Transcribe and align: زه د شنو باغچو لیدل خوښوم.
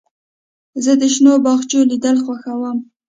زه 0.83 0.91
د 1.01 1.03
شنو 1.13 1.33
باغچو 1.43 1.79
لیدل 1.89 2.17
خوښوم. 2.25 2.77